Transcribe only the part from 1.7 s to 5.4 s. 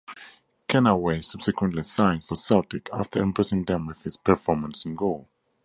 signed for Celtic after impressing them with his performance in goal.